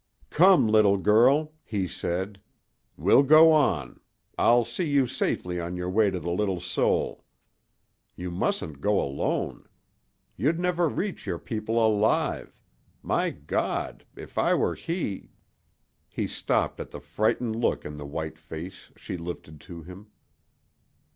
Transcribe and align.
"Come, 0.31 0.67
little 0.67 0.97
girl," 0.97 1.53
he 1.63 1.87
said. 1.87 2.41
"We'll 2.97 3.21
go 3.21 3.51
on. 3.51 3.99
I'll 4.35 4.65
see 4.65 4.89
you 4.89 5.05
safely 5.05 5.59
on 5.59 5.77
your 5.77 5.91
way 5.91 6.09
to 6.09 6.19
the 6.19 6.31
Little 6.31 6.59
Seul. 6.59 7.23
You 8.15 8.31
mustn't 8.31 8.81
go 8.81 8.99
alone. 8.99 9.67
You'd 10.35 10.59
never 10.59 10.89
reach 10.89 11.27
your 11.27 11.37
people 11.37 11.77
alive. 11.77 12.57
My 13.03 13.29
God, 13.29 14.03
if 14.15 14.39
I 14.39 14.55
were 14.55 14.73
he" 14.73 15.29
He 16.09 16.25
stopped 16.25 16.79
at 16.79 16.89
the 16.89 16.99
frightened 16.99 17.55
look 17.57 17.85
in 17.85 17.97
the 17.97 18.05
white 18.07 18.39
face 18.39 18.91
she 18.97 19.17
lifted 19.17 19.61
to 19.61 19.83
him. 19.83 20.07